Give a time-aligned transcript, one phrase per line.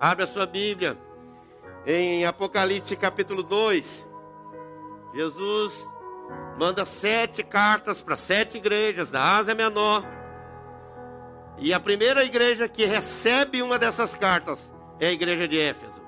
[0.00, 0.96] Abra sua Bíblia
[1.84, 4.06] em Apocalipse capítulo 2.
[5.12, 5.88] Jesus
[6.56, 10.04] manda sete cartas para sete igrejas da Ásia Menor.
[11.58, 16.00] E a primeira igreja que recebe uma dessas cartas é a igreja de Éfeso.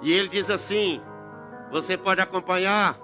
[0.00, 1.02] E ele diz assim:
[1.70, 2.98] você pode acompanhar,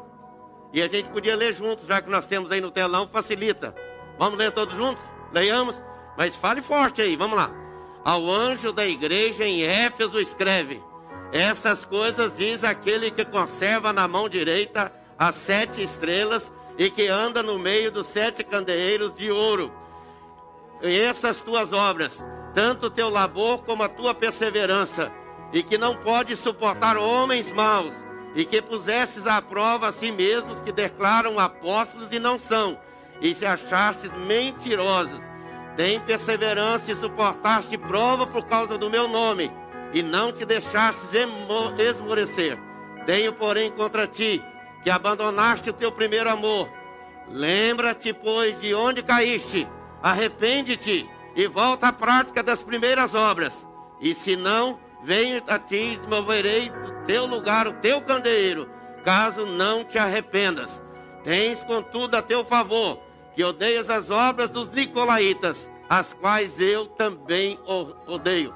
[0.72, 3.74] e a gente podia ler juntos, já que nós temos aí no telão, facilita.
[4.18, 5.04] Vamos ler todos juntos?
[5.30, 5.82] Leiamos?
[6.16, 7.63] Mas fale forte aí, vamos lá.
[8.04, 10.82] Ao anjo da igreja em Éfeso escreve:
[11.32, 17.42] Essas coisas diz aquele que conserva na mão direita as sete estrelas e que anda
[17.42, 19.72] no meio dos sete candeeiros de ouro.
[20.82, 22.22] E essas tuas obras,
[22.54, 25.10] tanto o teu labor como a tua perseverança,
[25.50, 27.94] e que não pode suportar homens maus,
[28.34, 32.78] e que pusestes à prova a si mesmos que declaram apóstolos e não são,
[33.20, 35.33] e se achastes mentirosos.
[35.76, 39.50] Tem perseverança e suportaste prova por causa do meu nome,
[39.92, 41.10] e não te deixastes
[41.78, 42.58] esmorecer.
[43.06, 44.42] Tenho, porém, contra ti
[44.82, 46.68] que abandonaste o teu primeiro amor.
[47.28, 49.66] Lembra-te, pois, de onde caíste,
[50.02, 53.66] arrepende-te e volta à prática das primeiras obras.
[54.00, 58.68] E se não, venho a ti e moverei do teu lugar o teu candeeiro,
[59.02, 60.82] caso não te arrependas.
[61.22, 62.98] Tens, contudo, a teu favor,
[63.34, 67.58] que odeias as obras dos nicolaítas, as quais eu também
[68.06, 68.54] odeio.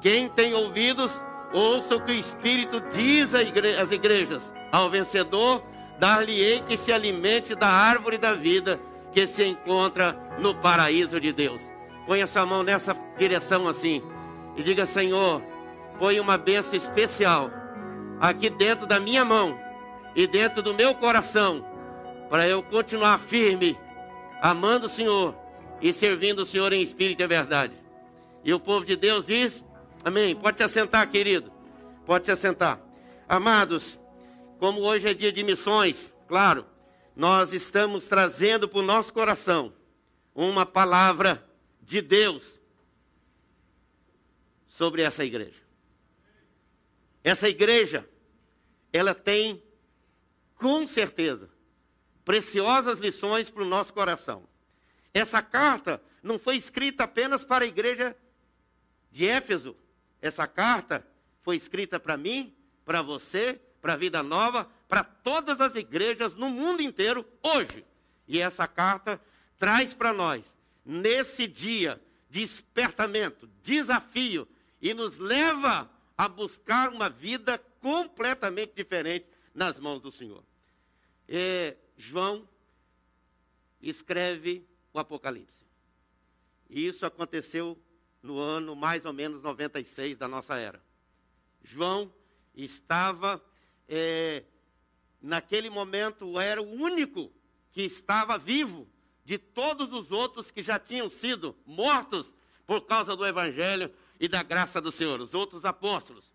[0.00, 1.12] Quem tem ouvidos,
[1.52, 4.52] ouça o que o Espírito diz às igrejas.
[4.70, 5.62] Ao vencedor,
[5.98, 8.80] dar-lhe-ei que se alimente da árvore da vida
[9.12, 11.62] que se encontra no paraíso de Deus.
[12.06, 14.02] Põe a sua mão nessa direção assim
[14.56, 15.42] e diga: Senhor,
[15.98, 17.50] põe uma bênção especial
[18.20, 19.58] aqui dentro da minha mão
[20.14, 21.64] e dentro do meu coração,
[22.28, 23.78] para eu continuar firme,
[24.40, 25.36] amando o Senhor
[25.80, 27.74] e servindo o Senhor em espírito e verdade.
[28.44, 29.64] E o povo de Deus diz:
[30.04, 30.34] Amém.
[30.34, 31.52] Pode se assentar, querido.
[32.06, 32.80] Pode se assentar.
[33.28, 33.98] Amados,
[34.58, 36.64] como hoje é dia de missões, claro,
[37.14, 39.72] nós estamos trazendo para o nosso coração
[40.34, 41.44] uma palavra
[41.82, 42.42] de Deus
[44.66, 45.60] sobre essa igreja.
[47.22, 48.08] Essa igreja,
[48.92, 49.62] ela tem,
[50.54, 51.50] com certeza,
[52.28, 54.46] preciosas lições para o nosso coração.
[55.14, 58.14] Essa carta não foi escrita apenas para a igreja
[59.10, 59.74] de Éfeso.
[60.20, 61.06] Essa carta
[61.40, 66.50] foi escrita para mim, para você, para a Vida Nova, para todas as igrejas no
[66.50, 67.82] mundo inteiro hoje.
[68.26, 69.18] E essa carta
[69.58, 74.46] traz para nós, nesse dia, despertamento, desafio,
[74.82, 79.24] e nos leva a buscar uma vida completamente diferente
[79.54, 80.44] nas mãos do Senhor.
[81.26, 82.48] É, João
[83.82, 85.66] escreve o Apocalipse.
[86.70, 87.76] E isso aconteceu
[88.22, 90.80] no ano mais ou menos 96 da nossa era.
[91.62, 92.12] João
[92.54, 93.42] estava
[93.88, 94.44] é,
[95.20, 97.32] naquele momento era o único
[97.72, 98.88] que estava vivo
[99.24, 102.32] de todos os outros que já tinham sido mortos
[102.66, 106.32] por causa do Evangelho e da graça do Senhor, os outros apóstolos.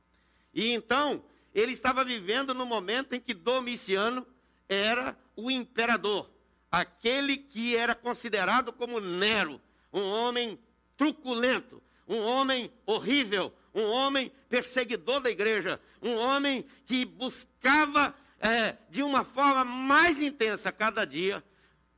[0.53, 4.25] E então, ele estava vivendo no momento em que Domiciano
[4.67, 6.29] era o imperador,
[6.71, 10.59] aquele que era considerado como Nero, um homem
[10.97, 19.01] truculento, um homem horrível, um homem perseguidor da igreja, um homem que buscava é, de
[19.01, 21.43] uma forma mais intensa cada dia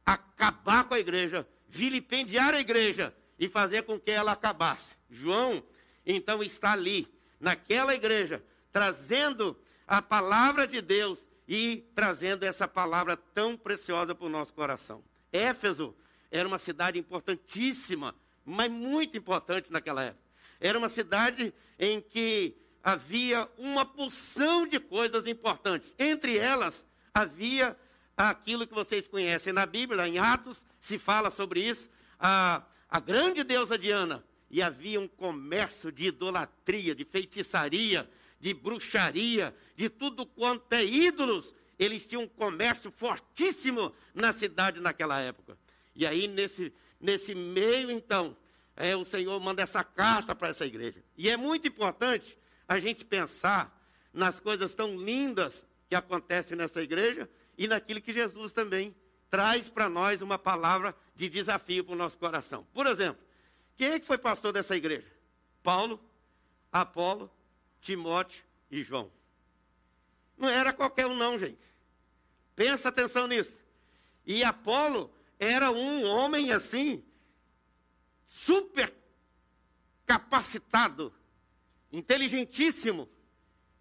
[0.06, 4.96] acabar com a igreja, vilipendiar a igreja e fazer com que ela acabasse.
[5.10, 5.64] João,
[6.06, 7.08] então, está ali,
[7.40, 14.30] naquela igreja, trazendo a palavra de Deus e trazendo essa palavra tão preciosa para o
[14.30, 15.04] nosso coração.
[15.32, 15.96] Éfeso
[16.32, 20.24] era uma cidade importantíssima, mas muito importante naquela época.
[20.60, 25.94] Era uma cidade em que havia uma porção de coisas importantes.
[25.98, 27.78] Entre elas, havia
[28.16, 31.90] aquilo que vocês conhecem na Bíblia, em Atos, se fala sobre isso,
[32.20, 34.24] a, a grande deusa Diana.
[34.50, 38.10] E havia um comércio de idolatria, de feitiçaria,
[38.40, 41.54] de bruxaria, de tudo quanto é ídolos.
[41.78, 45.58] Eles tinham um comércio fortíssimo na cidade naquela época.
[45.96, 48.36] E aí, nesse, nesse meio, então,
[48.76, 51.04] é, o Senhor manda essa carta para essa igreja.
[51.18, 52.38] E é muito importante
[52.68, 53.74] a gente pensar
[54.14, 58.96] nas coisas tão lindas que acontecem nessa igreja e naquilo que Jesus também
[59.30, 62.66] traz para nós uma palavra de desafio para o nosso coração.
[62.74, 63.22] Por exemplo,
[63.78, 65.08] quem é que foi pastor dessa igreja?
[65.62, 66.00] Paulo,
[66.72, 67.30] Apolo,
[67.86, 69.12] Timóteo e João.
[70.36, 71.64] Não era qualquer um, não, gente.
[72.56, 73.60] Pensa atenção nisso.
[74.26, 77.06] E Apolo era um homem assim,
[78.26, 78.92] super
[80.04, 81.14] capacitado
[81.92, 83.08] inteligentíssimo.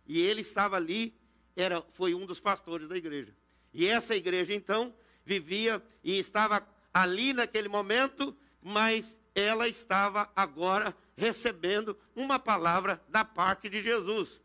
[0.06, 1.18] E ele estava ali,
[1.56, 3.34] era, foi um dos pastores da igreja.
[3.72, 11.96] E essa igreja, então, vivia e estava ali naquele momento, mas ela estava agora recebendo
[12.14, 14.40] uma palavra da parte de Jesus.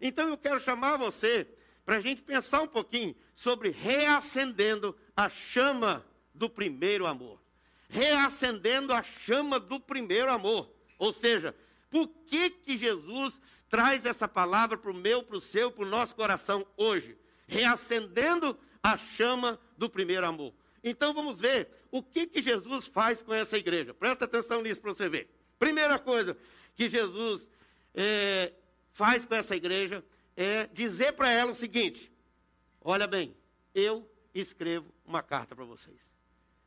[0.00, 1.46] Então eu quero chamar você
[1.84, 6.04] para a gente pensar um pouquinho sobre reacendendo a chama
[6.34, 7.40] do primeiro amor.
[7.88, 10.72] Reacendendo a chama do primeiro amor.
[10.98, 11.54] Ou seja,
[11.90, 13.38] por que, que Jesus
[13.68, 17.16] traz essa palavra para o meu, para o seu, para o nosso coração hoje?
[17.46, 20.54] Reacendendo a chama do primeiro amor.
[20.82, 23.92] Então vamos ver o que, que Jesus faz com essa igreja.
[23.94, 25.28] Presta atenção nisso para você ver.
[25.62, 26.36] Primeira coisa
[26.74, 27.46] que Jesus
[27.94, 28.52] é,
[28.90, 30.04] faz com essa igreja
[30.36, 32.10] é dizer para ela o seguinte:
[32.80, 33.32] olha bem,
[33.72, 36.00] eu escrevo uma carta para vocês.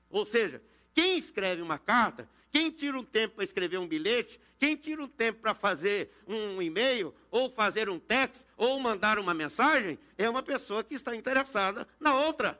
[0.09, 0.63] Ou seja,
[0.93, 5.09] quem escreve uma carta, quem tira um tempo para escrever um bilhete, quem tira um
[5.09, 10.41] tempo para fazer um e-mail, ou fazer um text, ou mandar uma mensagem, é uma
[10.41, 12.57] pessoa que está interessada na outra.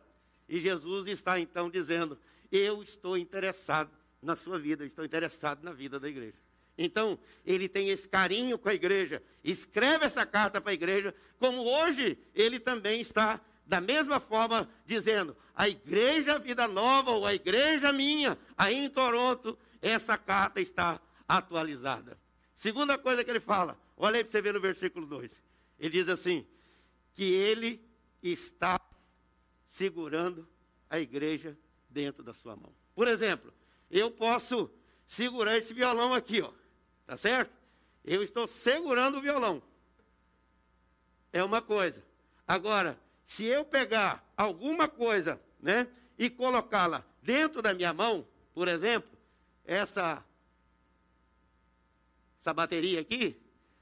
[0.50, 2.20] E Jesus está então dizendo:
[2.52, 3.90] Eu estou interessado
[4.25, 6.38] na sua vida, estou interessado na vida da igreja.
[6.77, 11.63] Então, ele tem esse carinho com a igreja, escreve essa carta para a igreja, como
[11.63, 17.94] hoje ele também está, da mesma forma, dizendo: a igreja Vida Nova, ou a igreja
[17.94, 22.19] minha, aí em Toronto, essa carta está atualizada.
[22.54, 25.31] Segunda coisa que ele fala, olha aí para você ver no versículo 2.
[25.80, 26.45] Ele diz assim:
[27.13, 27.81] que ele
[28.22, 28.80] está
[29.68, 30.48] segurando
[30.89, 31.57] a igreja
[31.89, 32.74] dentro da sua mão.
[32.94, 33.54] Por exemplo,
[33.90, 34.70] eu posso
[35.08, 36.52] segurar esse violão aqui, ó.
[37.06, 37.52] Tá certo?
[38.04, 39.62] Eu estou segurando o violão.
[41.32, 42.04] É uma coisa.
[42.48, 45.88] Agora, se eu pegar alguma coisa, né,
[46.18, 49.10] e colocá-la dentro da minha mão, por exemplo,
[49.64, 50.24] essa
[52.40, 53.36] essa bateria aqui,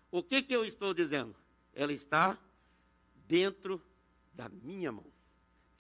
[0.10, 1.36] o que que eu estou dizendo?
[1.74, 2.38] Ela está
[3.28, 3.84] dentro
[4.34, 5.14] da minha mão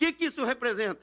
[0.04, 1.02] que, que isso representa?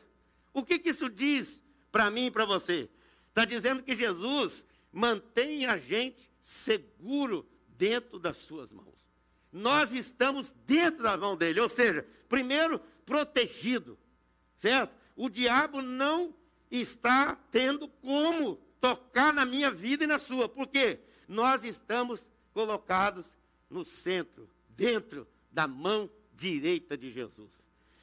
[0.53, 2.89] O que, que isso diz para mim e para você?
[3.31, 4.63] Está dizendo que Jesus
[4.93, 9.01] mantém a gente seguro dentro das suas mãos.
[9.53, 13.99] Nós estamos dentro da mão dele, ou seja, primeiro, protegido,
[14.59, 14.95] certo?
[15.17, 16.35] O diabo não
[16.71, 23.27] está tendo como tocar na minha vida e na sua, porque nós estamos colocados
[23.69, 27.51] no centro, dentro da mão direita de Jesus.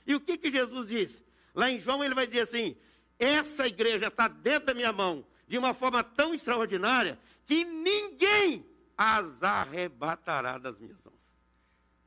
[0.05, 1.23] E o que, que Jesus diz?
[1.53, 2.77] Lá em João ele vai dizer assim:
[3.19, 8.65] essa igreja está dentro da minha mão de uma forma tão extraordinária que ninguém
[8.97, 11.17] as arrebatará das minhas mãos.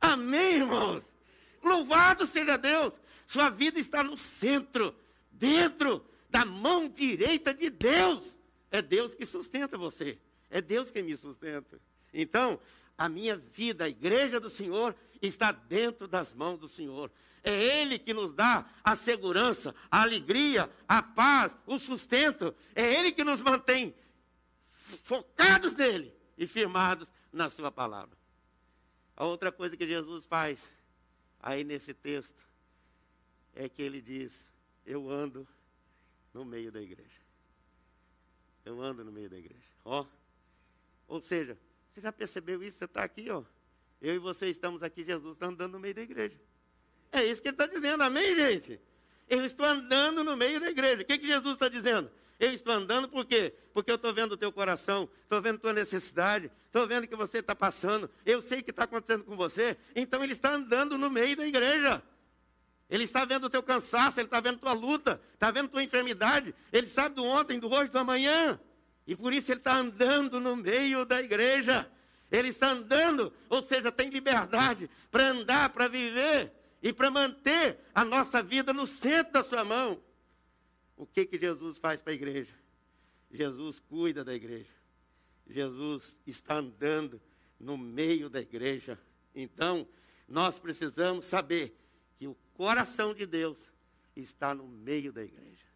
[0.00, 1.04] Amém, irmãos?
[1.62, 2.94] Louvado seja Deus!
[3.26, 4.94] Sua vida está no centro,
[5.30, 8.34] dentro da mão direita de Deus.
[8.70, 10.18] É Deus que sustenta você.
[10.50, 11.80] É Deus que me sustenta.
[12.12, 12.58] Então,
[13.00, 17.10] a minha vida, a igreja do Senhor, está dentro das mãos do Senhor.
[17.42, 22.54] É Ele que nos dá a segurança, a alegria, a paz, o sustento.
[22.74, 23.94] É Ele que nos mantém
[25.02, 28.14] focados nele e firmados na Sua palavra.
[29.16, 30.70] A outra coisa que Jesus faz
[31.40, 32.46] aí nesse texto
[33.54, 34.46] é que ele diz:
[34.84, 35.48] Eu ando
[36.34, 37.20] no meio da igreja.
[38.62, 39.64] Eu ando no meio da igreja.
[39.86, 40.04] Ó.
[41.08, 41.58] Ou seja,
[41.92, 42.78] você já percebeu isso?
[42.78, 43.42] Você está aqui, ó.
[44.00, 46.40] Eu e você estamos aqui, Jesus está andando no meio da igreja.
[47.12, 48.80] É isso que ele está dizendo, amém, gente?
[49.28, 51.02] Eu estou andando no meio da igreja.
[51.02, 52.10] O que, que Jesus está dizendo?
[52.38, 53.54] Eu estou andando por quê?
[53.74, 57.38] Porque eu estou vendo o teu coração, estou vendo tua necessidade, estou vendo que você
[57.38, 59.76] está passando, eu sei o que está acontecendo com você.
[59.94, 62.02] Então ele está andando no meio da igreja.
[62.88, 66.54] Ele está vendo o teu cansaço, ele está vendo tua luta, está vendo tua enfermidade.
[66.72, 68.58] Ele sabe do ontem, do hoje, do amanhã.
[69.10, 71.90] E por isso ele está andando no meio da igreja.
[72.30, 78.04] Ele está andando, ou seja, tem liberdade para andar, para viver e para manter a
[78.04, 80.00] nossa vida no centro da sua mão.
[80.96, 82.54] O que que Jesus faz para a igreja?
[83.32, 84.70] Jesus cuida da igreja.
[85.44, 87.20] Jesus está andando
[87.58, 88.96] no meio da igreja.
[89.34, 89.88] Então,
[90.28, 91.76] nós precisamos saber
[92.16, 93.58] que o coração de Deus
[94.14, 95.66] está no meio da igreja.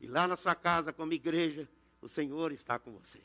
[0.00, 1.68] E lá na sua casa, como igreja,
[2.00, 3.20] o Senhor está com você.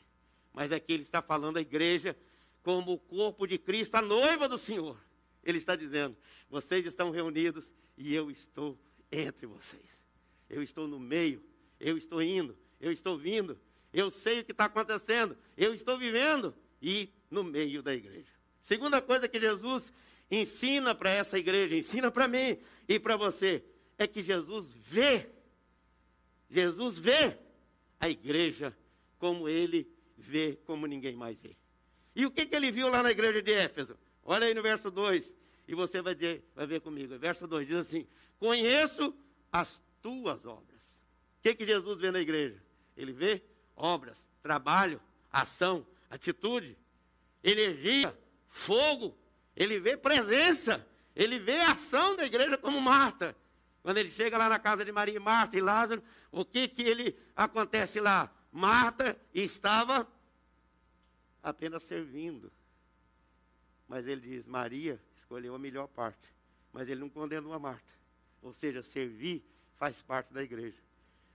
[0.52, 2.16] Mas aqui ele está falando a igreja
[2.62, 4.96] como o corpo de Cristo, a noiva do Senhor.
[5.42, 6.16] Ele está dizendo:
[6.48, 8.78] vocês estão reunidos e eu estou
[9.10, 10.02] entre vocês.
[10.48, 11.42] Eu estou no meio,
[11.80, 13.58] eu estou indo, eu estou vindo,
[13.92, 18.30] eu sei o que está acontecendo, eu estou vivendo e no meio da igreja.
[18.60, 19.92] Segunda coisa que Jesus
[20.30, 23.64] ensina para essa igreja, ensina para mim e para você,
[23.98, 25.28] é que Jesus vê,
[26.50, 27.38] Jesus vê
[28.02, 28.76] a igreja
[29.16, 31.56] como ele vê, como ninguém mais vê.
[32.16, 33.96] E o que, que ele viu lá na igreja de Éfeso?
[34.24, 35.32] Olha aí no verso 2.
[35.68, 37.16] E você vai, dizer, vai ver comigo.
[37.16, 38.06] Verso 2 diz assim:
[38.40, 39.14] Conheço
[39.52, 40.82] as tuas obras.
[41.38, 42.60] O que, que Jesus vê na igreja?
[42.96, 43.40] Ele vê
[43.76, 46.76] obras, trabalho, ação, atitude,
[47.42, 48.18] energia,
[48.48, 49.16] fogo.
[49.54, 50.84] Ele vê presença.
[51.14, 53.36] Ele vê a ação da igreja como Marta.
[53.82, 57.18] Quando ele chega lá na casa de Maria Marta e Lázaro, o que que ele
[57.34, 58.32] acontece lá?
[58.52, 60.06] Marta estava
[61.42, 62.52] apenas servindo.
[63.88, 66.32] Mas ele diz: Maria escolheu a melhor parte.
[66.72, 67.92] Mas ele não condenou a Marta.
[68.40, 69.44] Ou seja, servir
[69.76, 70.78] faz parte da igreja.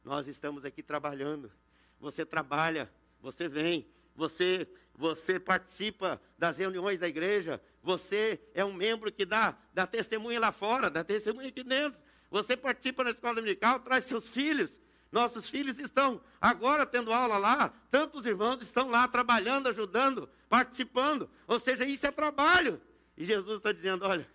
[0.03, 1.51] Nós estamos aqui trabalhando.
[1.99, 2.89] Você trabalha,
[3.19, 3.85] você vem,
[4.15, 10.39] você, você participa das reuniões da igreja, você é um membro que dá, dá testemunha
[10.39, 11.99] lá fora, dá testemunha aqui dentro.
[12.29, 14.79] Você participa na escola dominical, traz seus filhos.
[15.11, 21.29] Nossos filhos estão agora tendo aula lá, tantos irmãos estão lá trabalhando, ajudando, participando.
[21.47, 22.81] Ou seja, isso é trabalho.
[23.15, 24.29] E Jesus está dizendo: olha,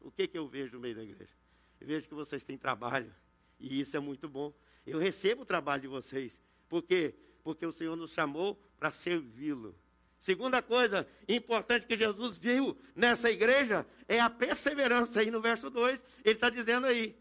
[0.00, 1.32] o que, que eu vejo no meio da igreja?
[1.80, 3.14] Eu vejo que vocês têm trabalho,
[3.58, 4.52] e isso é muito bom.
[4.86, 6.40] Eu recebo o trabalho de vocês.
[6.68, 7.14] Por quê?
[7.42, 9.74] Porque o Senhor nos chamou para servi-lo.
[10.20, 15.20] Segunda coisa importante que Jesus viu nessa igreja é a perseverança.
[15.20, 17.16] Aí no verso 2, ele está dizendo aí: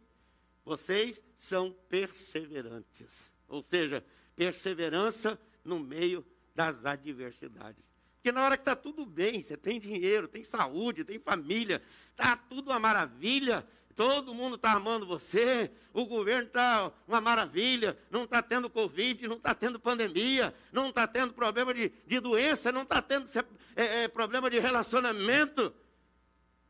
[0.67, 3.31] vocês são perseverantes.
[3.47, 4.03] Ou seja,
[4.35, 7.89] perseverança no meio das adversidades.
[8.15, 11.81] Porque na hora que está tudo bem, você tem dinheiro, tem saúde, tem família,
[12.11, 18.25] está tudo uma maravilha, todo mundo está amando você, o governo está uma maravilha, não
[18.25, 22.81] está tendo Covid, não está tendo pandemia, não está tendo problema de, de doença, não
[22.81, 23.29] está tendo
[23.73, 25.73] é, é, problema de relacionamento.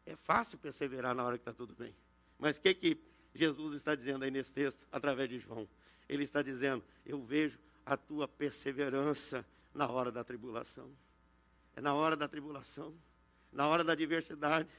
[0.06, 1.96] É fácil perseverar na hora que está tudo bem.
[2.38, 5.68] Mas o que, que Jesus está dizendo aí nesse texto, através de João.
[6.08, 10.92] Ele está dizendo: Eu vejo a tua perseverança na hora da tribulação.
[11.76, 12.96] É na hora da tribulação,
[13.52, 14.70] na hora da adversidade,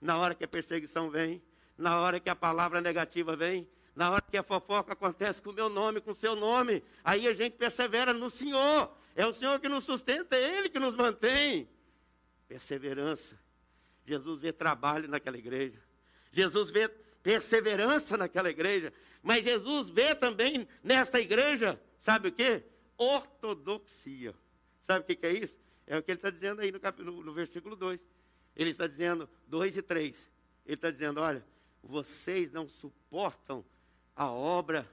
[0.00, 1.42] na hora que a perseguição vem,
[1.76, 5.54] na hora que a palavra negativa vem, na hora que a fofoca acontece com o
[5.54, 6.82] meu nome, com o seu nome.
[7.02, 8.94] Aí a gente persevera no Senhor.
[9.16, 11.68] É o Senhor que nos sustenta, é Ele que nos mantém.
[12.48, 13.38] Perseverança.
[14.04, 15.80] Jesus vê trabalho naquela igreja.
[16.30, 16.88] Jesus vê
[17.24, 18.92] perseverança naquela igreja.
[19.22, 22.62] Mas Jesus vê também nesta igreja, sabe o que?
[22.96, 24.34] Ortodoxia.
[24.82, 25.56] Sabe o que, é isso?
[25.86, 28.06] É o que ele está dizendo aí no, no, no versículo 2.
[28.54, 30.14] Ele está dizendo, 2 e 3.
[30.66, 31.44] Ele está dizendo: olha,
[31.82, 33.64] vocês não suportam
[34.14, 34.86] a obra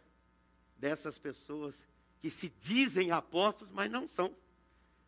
[0.78, 1.76] dessas pessoas
[2.22, 4.34] que se dizem apóstolos, mas não são.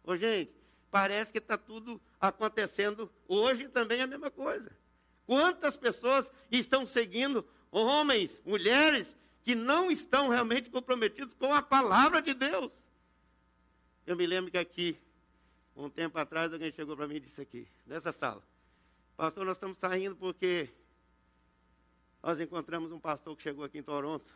[0.03, 0.53] Ô, gente,
[0.91, 4.69] parece que está tudo acontecendo hoje também a mesma coisa.
[5.25, 12.33] Quantas pessoas estão seguindo homens, mulheres, que não estão realmente comprometidos com a palavra de
[12.33, 12.71] Deus?
[14.05, 14.97] Eu me lembro que aqui,
[15.75, 18.43] um tempo atrás, alguém chegou para mim e disse aqui, nessa sala,
[19.15, 20.69] pastor, nós estamos saindo porque
[22.21, 24.31] nós encontramos um pastor que chegou aqui em Toronto,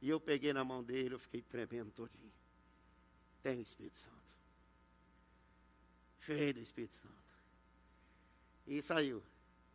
[0.00, 2.32] e eu peguei na mão dele, eu fiquei tremendo todinho.
[3.42, 4.16] Tem o Espírito Santo.
[6.20, 7.14] Cheio do Espírito Santo.
[8.66, 9.22] E saiu.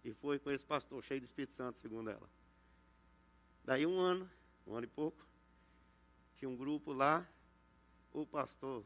[0.05, 2.29] E foi com esse pastor cheio de Espírito Santo, segundo ela.
[3.63, 4.29] Daí um ano,
[4.67, 5.25] um ano e pouco,
[6.35, 7.27] tinha um grupo lá,
[8.13, 8.85] o pastor,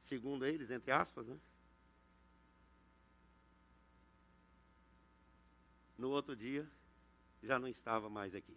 [0.00, 1.38] segundo eles, entre aspas, né?
[5.98, 6.66] No outro dia,
[7.42, 8.56] já não estava mais aqui.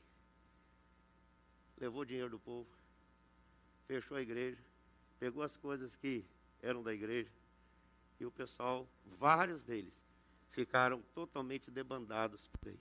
[1.78, 2.70] Levou o dinheiro do povo,
[3.86, 4.64] fechou a igreja,
[5.20, 6.24] pegou as coisas que
[6.62, 7.30] eram da igreja,
[8.18, 8.88] e o pessoal,
[9.20, 10.07] vários deles,
[10.58, 12.80] ficaram totalmente debandados por aí.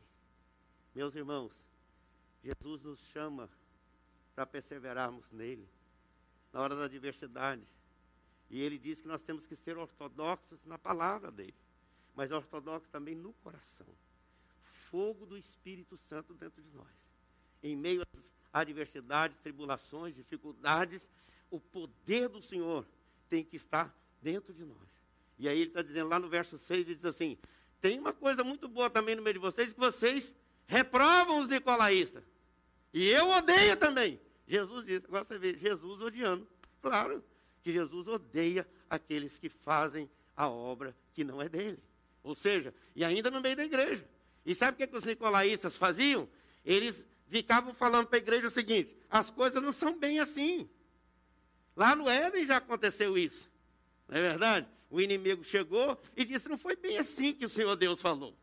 [0.94, 1.52] Meus irmãos,
[2.42, 3.50] Jesus nos chama
[4.34, 5.68] para perseverarmos nele,
[6.54, 7.62] na hora da adversidade.
[8.48, 11.52] E ele diz que nós temos que ser ortodoxos na palavra dele,
[12.14, 13.86] mas ortodoxos também no coração.
[14.62, 16.88] Fogo do Espírito Santo dentro de nós.
[17.62, 21.10] Em meio às adversidades, tribulações, dificuldades,
[21.50, 22.86] o poder do Senhor
[23.28, 24.88] tem que estar dentro de nós.
[25.38, 27.36] E aí ele está dizendo lá no verso 6, ele diz assim:
[27.80, 30.34] tem uma coisa muito boa também no meio de vocês, que vocês
[30.66, 32.24] reprovam os nicolaístas.
[32.92, 34.20] E eu odeio também.
[34.46, 36.46] Jesus disse, agora você vê, Jesus odiando.
[36.80, 37.22] Claro
[37.62, 41.78] que Jesus odeia aqueles que fazem a obra que não é dele.
[42.22, 44.08] Ou seja, e ainda no meio da igreja.
[44.44, 46.28] E sabe o que, que os nicolaístas faziam?
[46.64, 50.68] Eles ficavam falando para a igreja o seguinte: as coisas não são bem assim.
[51.76, 53.50] Lá no Éden já aconteceu isso.
[54.08, 54.68] Não é verdade?
[54.90, 58.36] O inimigo chegou e disse: Não foi bem assim que o Senhor Deus falou.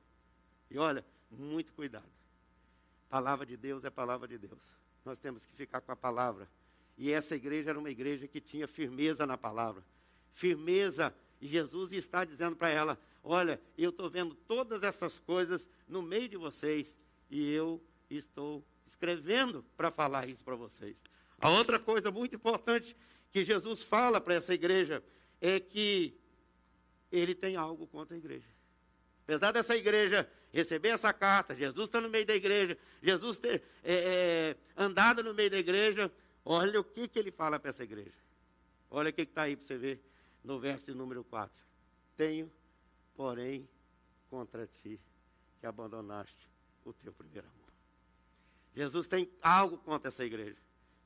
[0.70, 2.12] E olha, muito cuidado.
[3.10, 4.60] Palavra de Deus é palavra de Deus.
[5.06, 6.50] Nós temos que ficar com a palavra.
[6.98, 9.84] E essa igreja era uma igreja que tinha firmeza na palavra.
[10.34, 16.02] Firmeza E Jesus está dizendo para ela: Olha, eu estou vendo todas essas coisas no
[16.02, 16.98] meio de vocês
[17.30, 20.98] e eu estou escrevendo para falar isso para vocês.
[21.40, 22.96] A outra coisa muito importante
[23.32, 25.04] que Jesus fala para essa igreja
[25.42, 26.18] é que
[27.14, 28.48] ele tem algo contra a igreja.
[29.24, 33.94] Apesar dessa igreja receber essa carta, Jesus está no meio da igreja, Jesus ter é,
[33.94, 36.12] é, andado no meio da igreja,
[36.44, 38.12] olha o que, que ele fala para essa igreja.
[38.90, 40.04] Olha o que está aí para você ver
[40.44, 41.52] no verso número 4.
[42.18, 42.52] Tenho,
[43.16, 43.68] porém,
[44.30, 45.00] contra ti
[45.60, 46.50] que abandonaste
[46.84, 47.70] o teu primeiro amor.
[48.76, 50.58] Jesus tem algo contra essa igreja.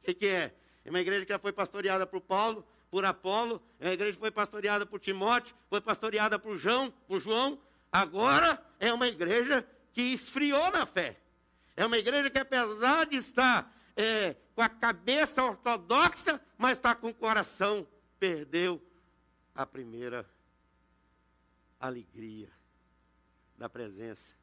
[0.01, 0.55] O que, que é?
[0.83, 4.85] É uma igreja que já foi pastoreada por Paulo, por Apolo, uma igreja foi pastoreada
[4.85, 7.59] por Timóteo, foi pastoreada por João, por João.
[7.91, 11.17] Agora é uma igreja que esfriou na fé.
[11.75, 17.09] É uma igreja que, apesar de estar é, com a cabeça ortodoxa, mas está com
[17.09, 17.87] o coração,
[18.19, 18.81] perdeu
[19.53, 20.27] a primeira
[21.79, 22.49] alegria
[23.57, 24.33] da presença,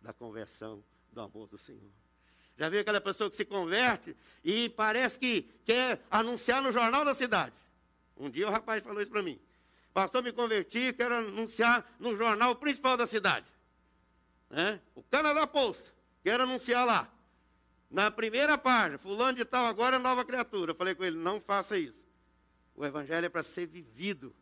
[0.00, 0.82] da conversão,
[1.12, 1.90] do amor do Senhor.
[2.56, 7.14] Já viu aquela pessoa que se converte e parece que quer anunciar no jornal da
[7.14, 7.52] cidade?
[8.16, 9.40] Um dia o rapaz falou isso para mim.
[9.92, 13.46] Pastor, me converti, quero anunciar no jornal principal da cidade.
[14.50, 14.80] Né?
[14.94, 15.92] O Canadá Post,
[16.22, 17.10] quero anunciar lá.
[17.90, 20.72] Na primeira página, fulano de tal agora é nova criatura.
[20.72, 22.04] Eu falei com ele, não faça isso.
[22.74, 24.34] O evangelho é para ser vivido,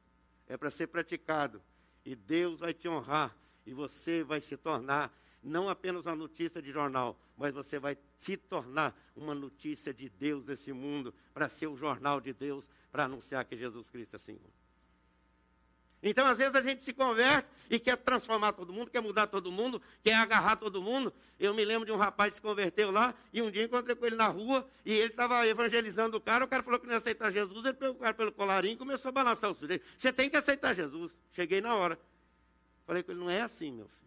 [0.49, 1.63] é para ser praticado.
[2.05, 3.37] E Deus vai te honrar
[3.67, 5.13] e você vai se tornar
[5.43, 10.45] não apenas uma notícia de jornal, mas você vai se tornar uma notícia de Deus
[10.45, 14.51] nesse mundo, para ser o jornal de Deus, para anunciar que Jesus Cristo é Senhor.
[16.03, 19.53] Então, às vezes, a gente se converte e quer transformar todo mundo, quer mudar todo
[19.53, 21.15] mundo, quer agarrar todo mundo.
[21.39, 24.05] Eu me lembro de um rapaz que se converteu lá, e um dia encontrei com
[24.05, 26.99] ele na rua, e ele estava evangelizando o cara, o cara falou que não ia
[26.99, 29.87] aceitar Jesus, ele pegou o cara pelo colarinho e começou a balançar o sujeito.
[29.97, 31.17] Você tem que aceitar Jesus.
[31.33, 31.97] Cheguei na hora.
[32.85, 34.02] Falei com ele, não é assim, meu filho.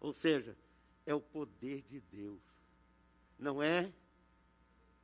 [0.00, 0.56] Ou seja,
[1.04, 2.40] é o poder de Deus.
[3.38, 3.92] Não é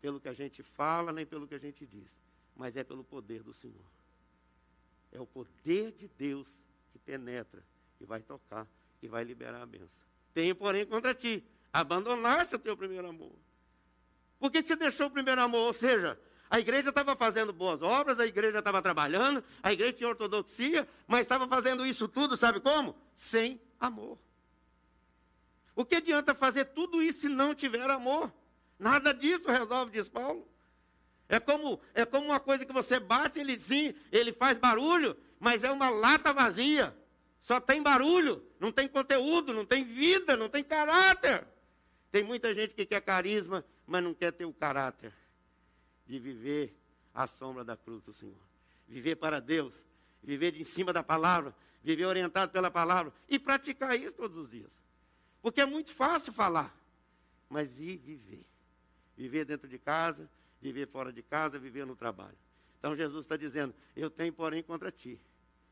[0.01, 2.19] pelo que a gente fala, nem pelo que a gente diz,
[2.55, 3.85] mas é pelo poder do Senhor.
[5.13, 6.49] É o poder de Deus
[6.93, 7.63] que penetra,
[8.01, 8.67] e vai tocar,
[9.03, 9.89] e vai liberar a benção.
[10.33, 13.33] Tenho, porém, contra ti, abandonaste o teu primeiro amor.
[14.39, 15.67] Por que você deixou o primeiro amor?
[15.67, 20.09] Ou seja, a igreja estava fazendo boas obras, a igreja estava trabalhando, a igreja tinha
[20.09, 22.95] ortodoxia, mas estava fazendo isso tudo, sabe como?
[23.17, 24.19] Sem amor.
[25.77, 28.33] O que adianta fazer tudo isso se não tiver amor?
[28.79, 30.49] Nada disso resolve, diz Paulo.
[31.29, 35.63] É como, é como uma coisa que você bate, ele sim, ele faz barulho, mas
[35.63, 36.97] é uma lata vazia.
[37.43, 41.47] Só tem barulho, não tem conteúdo, não tem vida, não tem caráter.
[42.11, 45.13] Tem muita gente que quer carisma, mas não quer ter o caráter
[46.07, 46.75] de viver
[47.15, 48.35] à sombra da cruz do Senhor.
[48.89, 49.85] Viver para Deus,
[50.23, 54.51] viver de em cima da palavra, viver orientado pela palavra e praticar isso todos os
[54.51, 54.86] dias.
[55.47, 56.77] Porque é muito fácil falar,
[57.49, 58.45] mas e viver?
[59.17, 60.29] Viver dentro de casa,
[60.61, 62.37] viver fora de casa, viver no trabalho.
[62.81, 65.21] Então Jesus está dizendo: Eu tenho, porém, contra ti,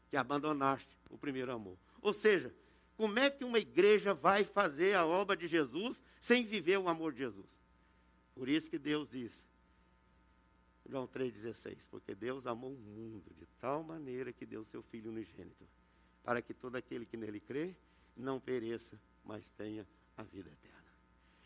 [0.08, 1.76] que abandonaste o primeiro amor.
[2.00, 2.54] Ou seja,
[2.96, 7.12] como é que uma igreja vai fazer a obra de Jesus sem viver o amor
[7.12, 7.50] de Jesus?
[8.32, 9.42] Por isso que Deus diz,
[10.88, 15.66] João 3,16: Porque Deus amou o mundo de tal maneira que deu seu Filho unigênito,
[16.22, 17.74] para que todo aquele que nele crê
[18.16, 20.92] não pereça, mas tenha a vida eterna.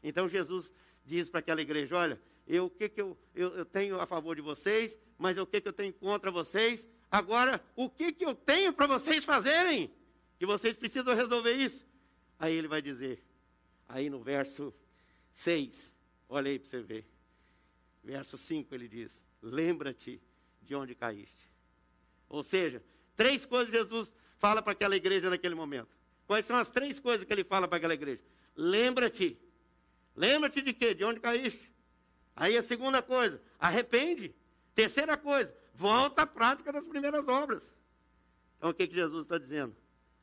[0.03, 0.71] Então Jesus
[1.05, 4.35] diz para aquela igreja: olha, eu, o que, que eu, eu, eu, tenho a favor
[4.35, 6.89] de vocês, mas o que, que eu tenho contra vocês?
[7.11, 9.91] Agora, o que, que eu tenho para vocês fazerem?
[10.39, 11.87] Que vocês precisam resolver isso.
[12.39, 13.23] Aí ele vai dizer,
[13.89, 14.73] aí no verso
[15.33, 15.93] 6,
[16.29, 17.07] olha aí para você ver.
[18.03, 20.21] Verso 5 ele diz: Lembra-te
[20.63, 21.51] de onde caíste.
[22.29, 22.83] Ou seja,
[23.17, 25.98] três coisas Jesus fala para aquela igreja naquele momento.
[26.29, 28.21] Quais são as três coisas que ele fala para aquela igreja?
[28.55, 29.41] Lembra-te.
[30.15, 30.93] Lembra-te de quê?
[30.93, 31.73] De onde caíste?
[32.37, 34.35] Aí a segunda coisa, arrepende.
[34.75, 37.73] Terceira coisa, volta à prática das primeiras obras.
[38.59, 39.75] Então o que, que Jesus está dizendo?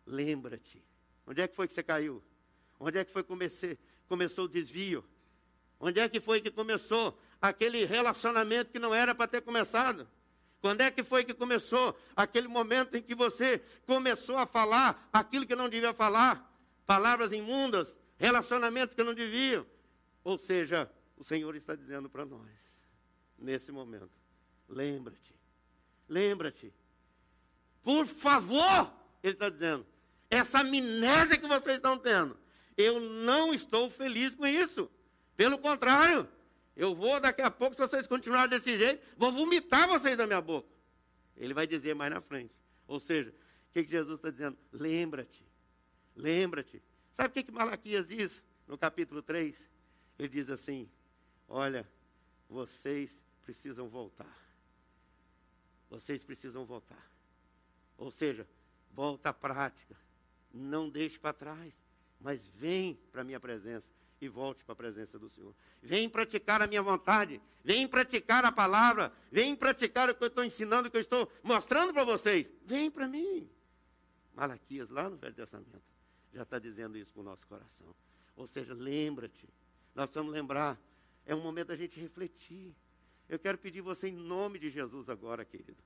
[0.06, 0.86] Lembra-te.
[1.26, 2.24] Onde é que foi que você caiu?
[2.80, 3.76] Onde é que foi que comecei,
[4.08, 5.04] começou o desvio?
[5.80, 10.08] Onde é que foi que começou aquele relacionamento que não era para ter começado?
[10.62, 15.46] Quando é que foi que começou aquele momento em que você começou a falar aquilo
[15.46, 16.52] que não devia falar?
[16.86, 19.66] Palavras imundas, relacionamentos que não deviam.
[20.24, 22.50] Ou seja, o Senhor está dizendo para nós,
[23.38, 24.12] nesse momento:
[24.68, 25.36] lembra-te,
[26.10, 26.74] lembra-te.
[27.84, 28.92] Por favor,
[29.22, 29.86] Ele está dizendo,
[30.30, 32.38] essa amnésia que vocês estão tendo,
[32.76, 34.90] eu não estou feliz com isso.
[35.38, 36.28] Pelo contrário,
[36.76, 40.42] eu vou, daqui a pouco, se vocês continuarem desse jeito, vou vomitar vocês da minha
[40.42, 40.68] boca.
[41.38, 42.54] Ele vai dizer mais na frente:
[42.86, 44.58] Ou seja, o que, Jesus está dizendo?
[44.72, 45.44] Lembra-te,
[46.16, 46.82] lembra-te.
[47.14, 49.56] Sabe o que, que Malaquias diz no capítulo 3?
[50.20, 50.90] Ele diz assim:
[51.48, 51.90] Olha,
[52.50, 54.46] vocês precisam voltar.
[55.90, 57.10] Vocês precisam voltar.
[57.98, 58.46] Ou seja,
[58.92, 59.96] volta à prática.
[60.54, 61.74] Não deixe para trás,
[62.20, 63.90] mas vem para a minha presença
[64.26, 65.54] e volte para a presença do Senhor.
[65.82, 70.44] Vem praticar a minha vontade, vem praticar a palavra, vem praticar o que eu estou
[70.44, 72.50] ensinando, o que eu estou mostrando para vocês.
[72.66, 73.50] Vem para mim.
[74.34, 75.82] Malaquias, lá no Velho Testamento,
[76.34, 77.96] já está dizendo isso para o nosso coração.
[78.36, 79.48] Ou seja, lembra-te.
[79.94, 80.78] Nós precisamos lembrar.
[81.26, 82.76] É um momento da gente refletir.
[83.30, 85.82] Eu quero pedir você, em nome de Jesus, agora, querido,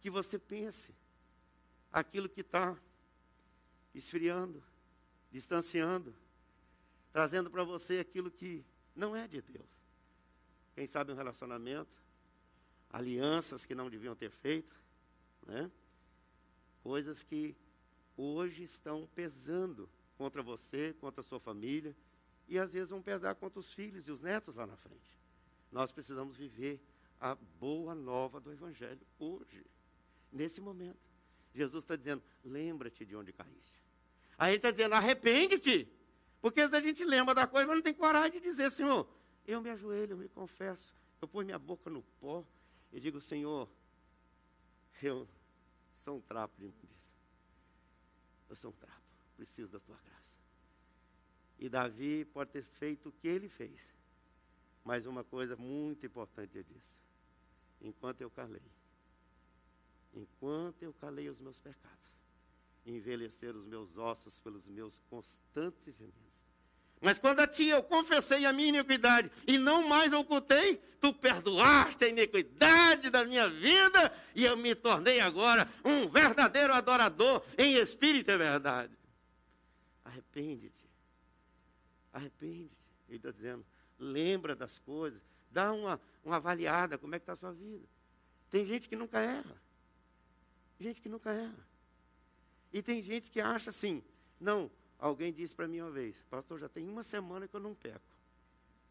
[0.00, 0.94] que você pense
[1.92, 2.76] aquilo que está
[3.94, 4.62] esfriando,
[5.30, 6.14] distanciando,
[7.12, 9.66] trazendo para você aquilo que não é de Deus.
[10.74, 11.90] Quem sabe um relacionamento,
[12.90, 14.74] alianças que não deviam ter feito,
[15.46, 15.70] né?
[16.82, 17.54] coisas que
[18.16, 21.94] hoje estão pesando contra você, contra a sua família,
[22.48, 25.00] e às vezes vão pesar contra os filhos e os netos lá na frente.
[25.70, 26.80] Nós precisamos viver
[27.20, 29.64] a boa nova do Evangelho hoje,
[30.30, 30.98] nesse momento.
[31.54, 33.82] Jesus está dizendo: lembra-te de onde caíste.
[34.36, 35.88] Aí ele está dizendo: arrepende-te.
[36.42, 39.08] Porque vezes a gente lembra da coisa, mas não tem coragem de dizer, Senhor,
[39.46, 42.44] eu me ajoelho, eu me confesso, eu ponho minha boca no pó
[42.92, 43.68] e digo, Senhor,
[45.00, 45.26] eu
[46.04, 46.92] sou um trapo de imundícia.
[48.50, 49.00] Eu sou um trapo,
[49.36, 50.36] preciso da tua graça.
[51.60, 53.78] E Davi pode ter feito o que ele fez.
[54.84, 56.92] Mas uma coisa muito importante ele disse:
[57.80, 58.62] enquanto eu calei,
[60.12, 62.11] enquanto eu calei os meus pecados,
[62.84, 66.32] envelhecer os meus ossos pelos meus constantes gemidos.
[67.00, 72.04] Mas quando a ti eu confessei a minha iniquidade e não mais ocultei, tu perdoaste
[72.04, 78.30] a iniquidade da minha vida e eu me tornei agora um verdadeiro adorador em espírito
[78.30, 78.96] e verdade.
[80.04, 80.88] Arrepende-te.
[82.12, 82.76] Arrepende-te.
[83.08, 83.66] Ele está dizendo,
[83.98, 87.84] lembra das coisas, dá uma, uma avaliada como é que está a sua vida.
[88.48, 89.60] Tem gente que nunca erra.
[90.78, 91.71] Gente que nunca erra.
[92.72, 94.02] E tem gente que acha assim,
[94.40, 94.70] não,
[95.02, 98.00] Alguém disse para mim uma vez, pastor, já tem uma semana que eu não peco.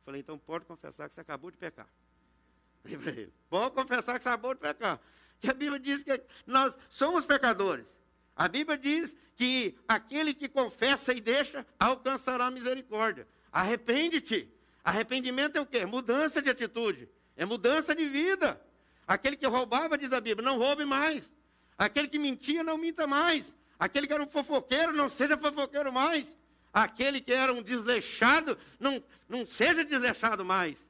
[0.04, 1.88] Falei, então pode confessar que você acabou de pecar.
[2.84, 5.00] Falei para ele, pode confessar que você acabou de pecar.
[5.40, 7.88] Que a Bíblia diz que nós somos pecadores.
[8.36, 13.26] A Bíblia diz que aquele que confessa e deixa alcançará misericórdia.
[13.50, 14.54] Arrepende-te.
[14.84, 15.86] Arrependimento é o quê?
[15.86, 17.08] Mudança de atitude.
[17.38, 18.62] É mudança de vida.
[19.08, 21.32] Aquele que roubava, diz a Bíblia, não roube mais.
[21.78, 23.56] Aquele que mentia, não minta mais.
[23.82, 26.38] Aquele que era um fofoqueiro, não seja fofoqueiro mais.
[26.72, 30.88] Aquele que era um desleixado, não, não seja desleixado mais.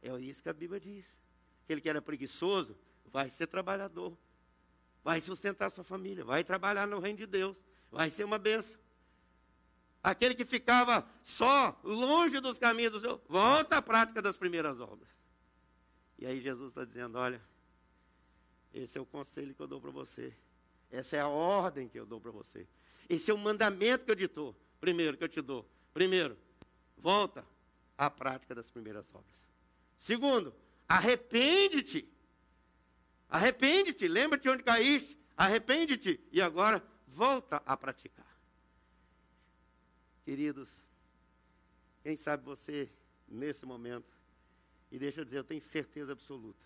[0.00, 1.04] É isso que a Bíblia diz.
[1.62, 2.74] Aquele que era preguiçoso,
[3.12, 4.16] vai ser trabalhador.
[5.04, 7.54] Vai sustentar sua família, vai trabalhar no reino de Deus.
[7.92, 8.80] Vai ser uma benção.
[10.02, 15.10] Aquele que ficava só, longe dos caminhos do Senhor, volta à prática das primeiras obras.
[16.18, 17.42] E aí Jesus está dizendo: olha,
[18.72, 20.34] esse é o conselho que eu dou para você.
[20.94, 22.66] Essa é a ordem que eu dou para você.
[23.08, 24.54] Esse é o mandamento que eu te dou.
[24.80, 25.68] Primeiro, que eu te dou.
[25.92, 26.38] Primeiro,
[26.96, 27.44] volta
[27.98, 29.34] à prática das primeiras obras.
[29.98, 30.54] Segundo,
[30.88, 32.08] arrepende-te.
[33.28, 34.06] Arrepende-te.
[34.06, 35.18] Lembra-te onde caíste.
[35.36, 36.20] Arrepende-te.
[36.30, 38.32] E agora, volta a praticar.
[40.24, 40.70] Queridos,
[42.02, 42.88] quem sabe você,
[43.28, 44.06] nesse momento,
[44.92, 46.64] e deixa eu dizer, eu tenho certeza absoluta,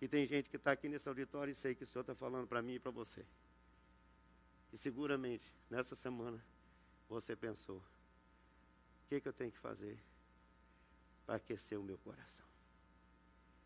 [0.00, 2.46] que tem gente que está aqui nesse auditório e sei que o Senhor está falando
[2.46, 3.22] para mim e para você.
[4.72, 6.42] E seguramente, nessa semana,
[7.06, 10.02] você pensou: o que, que eu tenho que fazer
[11.26, 12.46] para aquecer o meu coração?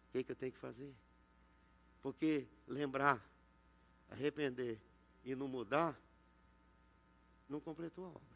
[0.08, 0.92] O que, que eu tenho que fazer?
[2.02, 3.24] Porque lembrar,
[4.10, 4.80] arrepender
[5.24, 5.96] e não mudar,
[7.48, 8.34] não completou a obra.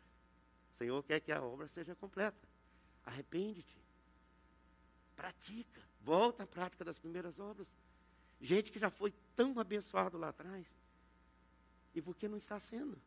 [0.72, 2.48] O Senhor quer que a obra seja completa.
[3.04, 3.76] Arrepende-te.
[5.16, 5.82] Pratica.
[6.00, 7.66] Volta à prática das primeiras obras.
[8.40, 10.66] Gente que já foi tão abençoado lá atrás.
[11.94, 13.00] E por que não está sendo?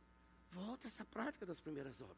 [0.52, 2.18] Volta essa prática das primeiras obras.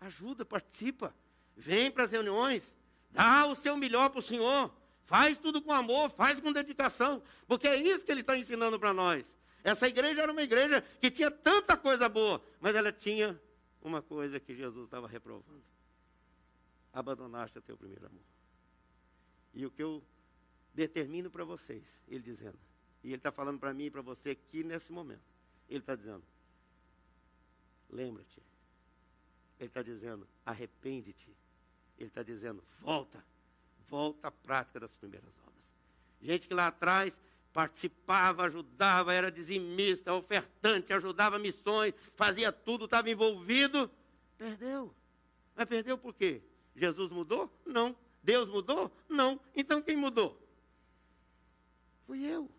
[0.00, 1.14] Ajuda, participa.
[1.56, 2.74] Vem para as reuniões.
[3.10, 4.72] Dá o seu melhor para o Senhor.
[5.04, 7.22] Faz tudo com amor, faz com dedicação.
[7.46, 9.34] Porque é isso que ele está ensinando para nós.
[9.64, 13.40] Essa igreja era uma igreja que tinha tanta coisa boa, mas ela tinha
[13.82, 15.62] uma coisa que Jesus estava reprovando.
[16.92, 18.22] Abandonaste o teu primeiro amor.
[19.52, 20.02] E o que eu
[20.80, 22.58] determino para vocês, ele dizendo.
[23.02, 25.22] E ele está falando para mim e para você aqui nesse momento.
[25.68, 26.22] Ele está dizendo:
[27.88, 28.42] lembra-te.
[29.58, 31.28] Ele está dizendo: arrepende-te.
[31.98, 33.24] Ele está dizendo: volta.
[33.88, 35.54] Volta à prática das primeiras obras.
[36.22, 37.18] Gente que lá atrás
[37.52, 43.90] participava, ajudava, era dizimista, ofertante, ajudava missões, fazia tudo, estava envolvido,
[44.38, 44.94] perdeu.
[45.56, 46.40] Mas perdeu por quê?
[46.76, 47.52] Jesus mudou?
[47.66, 47.96] Não.
[48.22, 48.92] Deus mudou?
[49.08, 49.40] Não.
[49.54, 50.39] Então quem mudou?
[52.10, 52.50] Fui eu.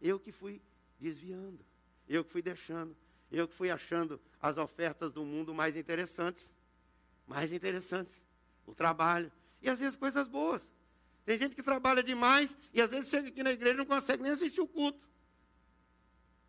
[0.00, 0.60] Eu que fui
[0.98, 1.64] desviando.
[2.08, 2.96] Eu que fui deixando.
[3.30, 6.50] Eu que fui achando as ofertas do mundo mais interessantes.
[7.24, 8.20] Mais interessantes.
[8.66, 9.30] O trabalho.
[9.62, 10.68] E às vezes coisas boas.
[11.24, 14.24] Tem gente que trabalha demais e às vezes chega aqui na igreja e não consegue
[14.24, 15.08] nem assistir o culto.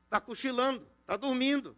[0.06, 1.78] Está cochilando, está dormindo.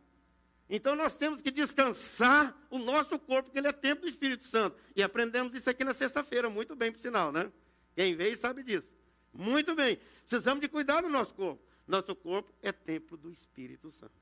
[0.70, 4.78] Então nós temos que descansar o nosso corpo, porque ele é templo do Espírito Santo.
[4.96, 7.52] E aprendemos isso aqui na sexta-feira, muito bem, por sinal, né?
[7.94, 8.96] Quem veio sabe disso.
[9.38, 10.00] Muito bem.
[10.28, 11.62] Precisamos de cuidar do nosso corpo.
[11.86, 14.14] Nosso corpo é templo do Espírito Santo.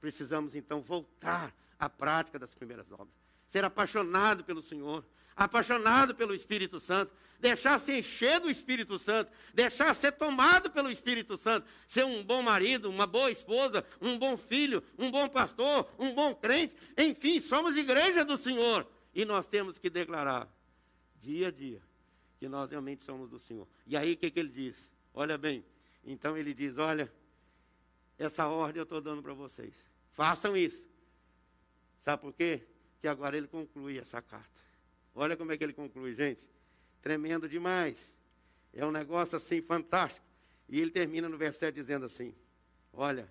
[0.00, 3.14] Precisamos então voltar à prática das primeiras obras.
[3.46, 5.04] Ser apaixonado pelo Senhor,
[5.34, 11.36] apaixonado pelo Espírito Santo, deixar se encher do Espírito Santo, deixar ser tomado pelo Espírito
[11.36, 16.14] Santo, ser um bom marido, uma boa esposa, um bom filho, um bom pastor, um
[16.14, 20.48] bom crente, enfim, somos igreja do Senhor e nós temos que declarar
[21.16, 21.82] dia a dia
[22.44, 23.66] que nós realmente somos do Senhor.
[23.86, 24.86] E aí o que, que ele diz?
[25.14, 25.64] Olha bem,
[26.04, 27.10] então ele diz: Olha,
[28.18, 29.72] essa ordem eu estou dando para vocês,
[30.12, 30.84] façam isso.
[32.00, 32.60] Sabe por quê?
[33.00, 34.60] Que agora ele conclui essa carta.
[35.14, 36.46] Olha como é que ele conclui, gente.
[37.00, 38.12] Tremendo demais.
[38.74, 40.26] É um negócio assim fantástico.
[40.68, 42.34] E ele termina no 7 dizendo assim:
[42.92, 43.26] Olha,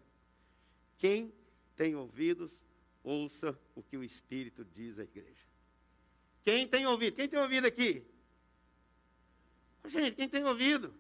[0.98, 1.32] quem
[1.76, 2.60] tem ouvidos,
[3.04, 5.46] ouça o que o Espírito diz à igreja.
[6.44, 7.16] Quem tem ouvido?
[7.16, 8.04] Quem tem ouvido aqui?
[9.86, 10.94] Gente, quem tem ouvido?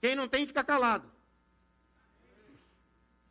[0.00, 1.10] Quem não tem, fica calado.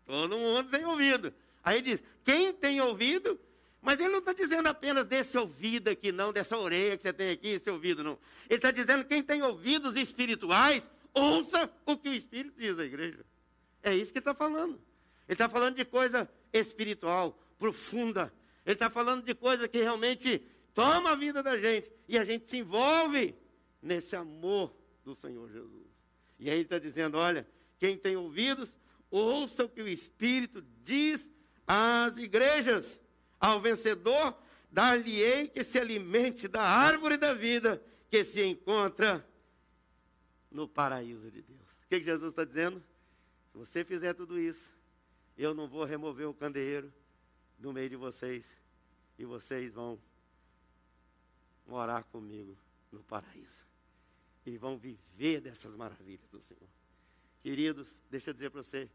[0.06, 1.34] Todo mundo tem ouvido.
[1.64, 3.40] Aí diz: quem tem ouvido,
[3.82, 7.32] mas ele não está dizendo apenas desse ouvido aqui, não, dessa orelha que você tem
[7.32, 8.18] aqui, esse ouvido, não.
[8.50, 13.26] Ele está dizendo quem tem ouvidos espirituais, ouça o que o Espírito diz à igreja.
[13.82, 14.82] É isso que ele está falando.
[15.28, 18.34] Ele está falando de coisa espiritual, profunda.
[18.66, 20.42] Ele está falando de coisa que realmente
[20.76, 21.92] toma a vida da gente.
[22.08, 23.34] E a gente se envolve
[23.82, 25.88] nesse amor do Senhor Jesus.
[26.38, 27.48] E aí ele está dizendo: olha,
[27.80, 28.78] quem tem ouvidos,
[29.10, 31.28] ouça o que o Espírito diz
[31.66, 33.00] às igrejas.
[33.40, 34.36] Ao vencedor,
[34.72, 39.28] dar-lhe-ei que se alimente da árvore da vida que se encontra
[40.52, 41.60] no paraíso de Deus.
[41.60, 42.84] O que, que Jesus está dizendo?
[43.52, 44.74] Se você fizer tudo isso,
[45.38, 46.92] eu não vou remover o candeeiro
[47.58, 48.56] do meio de vocês
[49.18, 50.00] e vocês vão
[51.68, 52.58] morar comigo
[52.92, 53.66] no paraíso
[54.46, 56.70] e vão viver dessas maravilhas do Senhor.
[57.42, 58.90] Queridos, deixa eu dizer para você,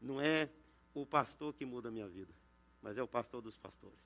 [0.00, 0.48] não é
[0.94, 2.32] o pastor que muda a minha vida
[2.86, 3.98] mas é o pastor dos pastores.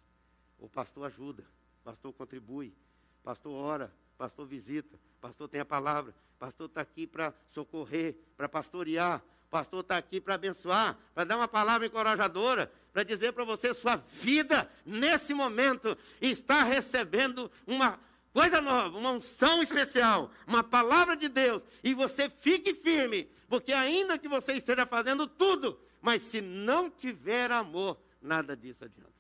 [0.59, 1.43] O pastor ajuda,
[1.83, 2.75] o pastor contribui,
[3.21, 7.07] o pastor ora, o pastor visita, o pastor tem a palavra, o pastor está aqui
[7.07, 12.73] para socorrer, para pastorear, o pastor está aqui para abençoar, para dar uma palavra encorajadora,
[12.93, 17.99] para dizer para você, sua vida, nesse momento, está recebendo uma
[18.33, 24.19] coisa nova, uma unção especial, uma palavra de Deus, e você fique firme, porque ainda
[24.19, 29.11] que você esteja fazendo tudo, mas se não tiver amor, nada disso adianta.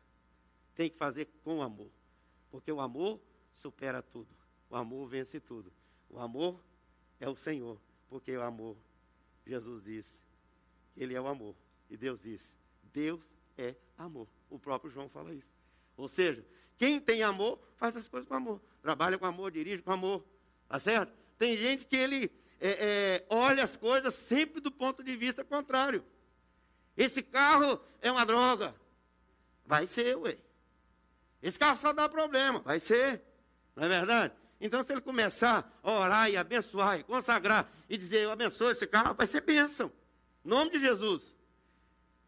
[0.74, 1.90] Tem que fazer com amor.
[2.50, 3.20] Porque o amor
[3.54, 4.28] supera tudo.
[4.68, 5.72] O amor vence tudo.
[6.08, 6.58] O amor
[7.18, 7.78] é o Senhor.
[8.08, 8.76] Porque o amor,
[9.46, 10.20] Jesus disse,
[10.96, 11.54] Ele é o amor.
[11.88, 12.52] E Deus disse,
[12.92, 13.20] Deus
[13.62, 14.28] é amor.
[14.48, 15.52] O próprio João fala isso.
[15.96, 16.44] Ou seja,
[16.76, 18.60] quem tem amor, faz as coisas com amor.
[18.82, 20.24] Trabalha com amor, dirige com amor.
[20.68, 21.12] Tá certo?
[21.38, 26.04] Tem gente que ele é, é, olha as coisas sempre do ponto de vista contrário.
[26.96, 28.74] Esse carro é uma droga.
[29.64, 30.36] Vai ser, ué.
[31.42, 33.22] Esse carro só dá problema, vai ser.
[33.74, 34.34] Não é verdade?
[34.60, 38.86] Então, se ele começar a orar e abençoar e consagrar e dizer, eu abençoo esse
[38.86, 39.90] carro, vai ser bênção.
[40.44, 41.22] Em nome de Jesus.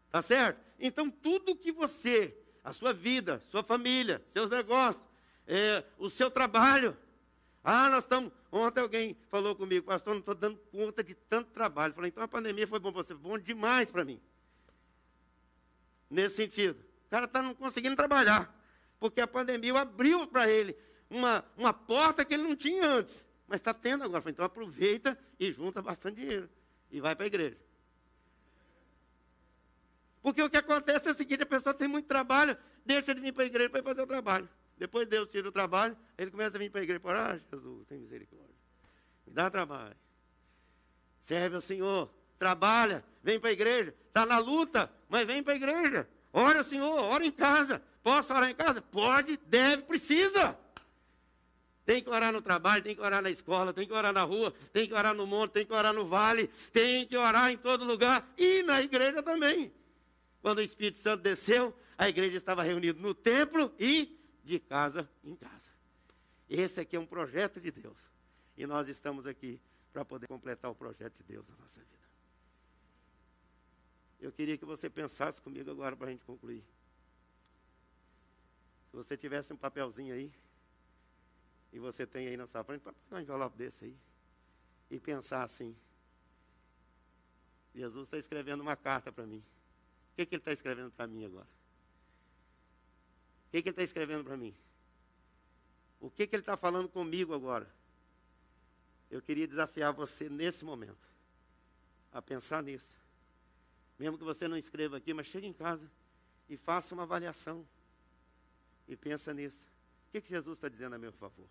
[0.09, 0.59] Tá certo?
[0.85, 5.03] Então, tudo que você, a sua vida, sua família, seus negócios,
[5.47, 6.95] é, o seu trabalho.
[7.63, 8.31] Ah, nós estamos.
[8.51, 11.93] Ontem alguém falou comigo, pastor, não estou dando conta de tanto trabalho.
[11.93, 14.21] Falei, então a pandemia foi bom para você, bom demais para mim.
[16.09, 18.51] Nesse sentido cara está não conseguindo trabalhar.
[18.99, 20.75] Porque a pandemia abriu para ele
[21.07, 23.23] uma, uma porta que ele não tinha antes.
[23.47, 24.27] Mas está tendo agora.
[24.27, 26.49] Então aproveita e junta bastante dinheiro.
[26.89, 27.57] E vai para a igreja.
[30.23, 33.33] Porque o que acontece é o seguinte: a pessoa tem muito trabalho, deixa de vir
[33.33, 34.49] para a igreja para fazer o trabalho.
[34.77, 37.37] Depois Deus tira o trabalho, ele começa a vir para a igreja e fala: Ah,
[37.37, 38.55] Jesus, tem misericórdia.
[39.27, 39.95] Me dá trabalho.
[41.21, 42.09] Serve ao Senhor.
[42.39, 43.93] Trabalha, vem para a igreja.
[44.07, 46.07] Está na luta, mas vem para a igreja.
[46.31, 47.81] Ora, Senhor, ora em casa.
[48.01, 48.81] Posso orar em casa?
[48.81, 50.57] Pode, deve, precisa.
[51.85, 54.53] Tem que orar no trabalho, tem que orar na escola, tem que orar na rua,
[54.71, 57.83] tem que orar no monte, tem que orar no vale, tem que orar em todo
[57.83, 59.71] lugar e na igreja também.
[60.43, 65.37] Quando o Espírito Santo desceu, a igreja estava reunida no templo e de casa em
[65.37, 65.71] casa.
[66.49, 67.97] Esse aqui é um projeto de Deus.
[68.57, 69.57] E nós estamos aqui
[69.93, 72.03] para poder completar o projeto de Deus na nossa vida.
[74.19, 76.65] Eu queria que você pensasse comigo agora para a gente concluir.
[78.91, 80.29] Se você tivesse um papelzinho aí,
[81.71, 83.97] e você tem aí na sua frente, para pegar um envelope desse aí,
[84.91, 85.73] e pensar assim:
[87.73, 89.41] Jesus está escrevendo uma carta para mim.
[90.13, 91.47] O que, que ele está escrevendo para mim agora?
[93.47, 94.53] O que, que ele está escrevendo para mim?
[95.99, 97.67] O que, que ele está falando comigo agora?
[99.09, 101.07] Eu queria desafiar você nesse momento
[102.11, 102.95] a pensar nisso.
[103.97, 105.89] Mesmo que você não escreva aqui, mas chegue em casa
[106.47, 107.65] e faça uma avaliação.
[108.87, 109.65] E pensa nisso.
[110.07, 111.45] O que, que Jesus está dizendo a meu favor?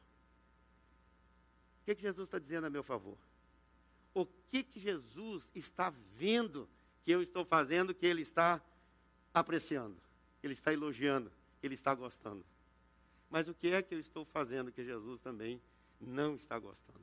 [1.80, 3.18] O que, que Jesus está dizendo a meu favor?
[4.14, 6.68] O que, que Jesus está vendo
[7.04, 8.60] que eu estou fazendo, que Ele está
[9.34, 9.96] apreciando,
[10.42, 11.30] Ele está elogiando,
[11.62, 12.44] Ele está gostando?
[13.30, 15.60] Mas o que é que eu estou fazendo que Jesus também
[16.00, 17.00] não está gostando?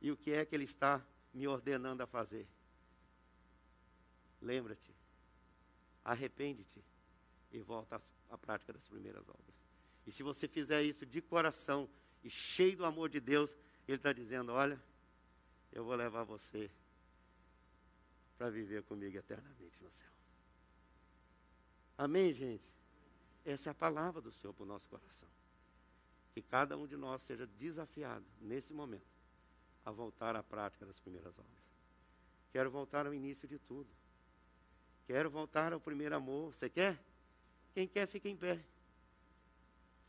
[0.00, 2.46] E o que é que Ele está me ordenando a fazer?
[4.40, 4.92] Lembra-te,
[6.04, 6.82] arrepende-te
[7.52, 9.54] e volta à prática das primeiras obras.
[10.06, 11.88] E se você fizer isso de coração
[12.24, 13.54] e cheio do amor de Deus,
[13.86, 14.82] Ele está dizendo: Olha,
[15.72, 16.70] eu vou levar você
[18.42, 20.10] para viver comigo eternamente no céu.
[21.96, 22.68] Amém, gente?
[23.44, 25.28] Essa é a palavra do Senhor para o nosso coração.
[26.34, 29.06] Que cada um de nós seja desafiado, nesse momento,
[29.84, 31.64] a voltar à prática das primeiras obras.
[32.50, 33.88] Quero voltar ao início de tudo.
[35.06, 36.52] Quero voltar ao primeiro amor.
[36.52, 37.00] Você quer?
[37.72, 38.56] Quem quer, fica em pé.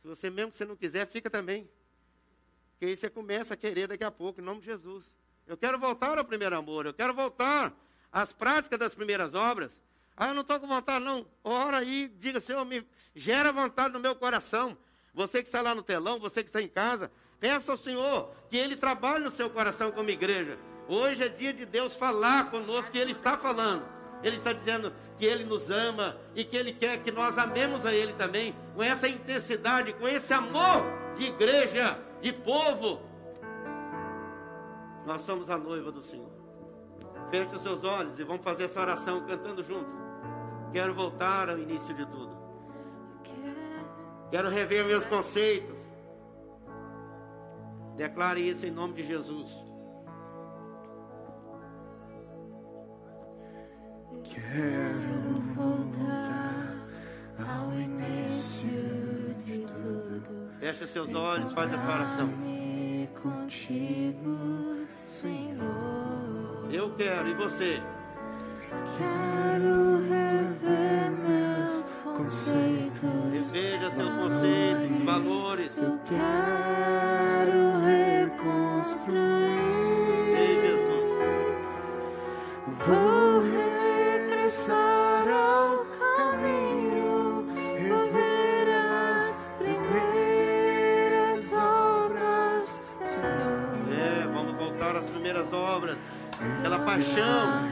[0.02, 1.70] Se você mesmo que você não quiser, fica também.
[2.72, 5.06] Porque aí você começa a querer daqui a pouco, em nome de Jesus.
[5.46, 6.88] Eu quero voltar ao primeiro amor.
[6.88, 7.72] Eu quero voltar
[8.14, 9.82] às práticas das primeiras obras.
[10.16, 11.26] Ah, eu não estou com vontade, não.
[11.44, 14.78] Ora aí, diga, Senhor, me gera vontade no meu coração.
[15.14, 18.56] Você que está lá no telão, você que está em casa, peça ao Senhor que
[18.56, 20.60] Ele trabalhe no seu coração como igreja.
[20.88, 23.84] Hoje é dia de Deus falar conosco, que Ele está falando.
[24.22, 27.94] Ele está dizendo que Ele nos ama e que Ele quer que nós amemos a
[27.94, 33.02] Ele também, com essa intensidade, com esse amor de igreja, de povo.
[35.06, 36.33] Nós somos a noiva do Senhor.
[37.34, 39.92] Feche os seus olhos e vamos fazer essa oração cantando juntos.
[40.72, 42.38] Quero voltar ao início de tudo.
[44.30, 45.80] Quero rever meus conceitos.
[47.98, 49.50] Declare isso em nome de Jesus.
[54.24, 56.86] Quero voltar
[57.40, 58.70] ao início
[59.44, 60.52] de tudo.
[60.60, 62.30] Feche seus olhos, faz essa oração.
[63.24, 66.23] Contigo, Senhor.
[66.74, 67.80] Eu quero, e você?
[68.98, 73.54] Quero rever meus conceitos.
[73.54, 75.78] Reveja seus conceitos, valores.
[75.78, 79.20] Eu quero reconstruir.
[80.36, 81.14] Ei, Jesus.
[82.88, 88.68] Vou regressar ao caminho, rever
[89.16, 93.94] as primeiras obras, Senhor.
[93.96, 96.00] É, vamos voltar às primeiras obras.
[96.60, 97.70] Aquela paixão,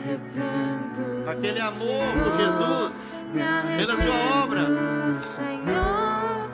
[1.27, 2.93] aquele amor por Jesus,
[3.77, 4.61] pela sua obra.
[5.21, 6.49] Senhor,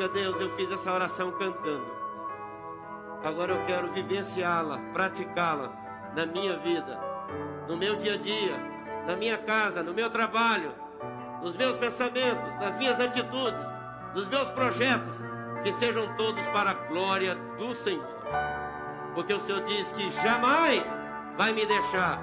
[0.00, 1.84] diga, Deus, eu fiz essa oração cantando.
[3.22, 5.70] Agora eu quero vivenciá-la, praticá-la
[6.16, 6.98] na minha vida,
[7.68, 8.56] no meu dia a dia,
[9.06, 10.72] na minha casa, no meu trabalho,
[11.42, 13.66] nos meus pensamentos, nas minhas atitudes,
[14.14, 15.16] nos meus projetos,
[15.62, 18.08] que sejam todos para a glória do Senhor.
[19.14, 20.86] Porque o Senhor diz que jamais
[21.36, 22.22] vai me deixar.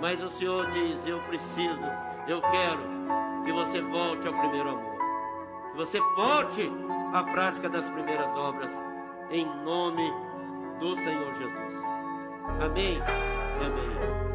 [0.00, 1.84] Mas o Senhor diz: Eu preciso,
[2.26, 4.91] eu quero que você volte ao primeiro amor.
[5.72, 6.70] Que você volte
[7.14, 8.72] à prática das primeiras obras.
[9.30, 10.12] Em nome
[10.78, 11.76] do Senhor Jesus.
[12.60, 13.00] Amém.
[13.00, 14.31] Amém.